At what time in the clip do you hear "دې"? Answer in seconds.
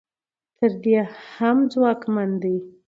0.83-0.97